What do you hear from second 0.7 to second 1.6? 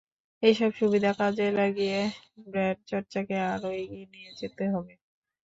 সুবিধা কাজে